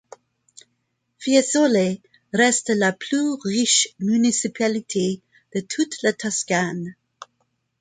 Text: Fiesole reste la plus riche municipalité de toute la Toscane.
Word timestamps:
Fiesole 1.19 1.99
reste 2.33 2.69
la 2.73 2.91
plus 2.91 3.37
riche 3.45 3.89
municipalité 3.99 5.21
de 5.53 5.59
toute 5.59 5.95
la 6.01 6.11
Toscane. 6.11 6.95